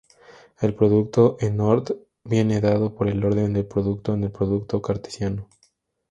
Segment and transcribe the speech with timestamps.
[0.59, 5.47] El producto en Ord viene dado por el orden producto en el producto cartesiano.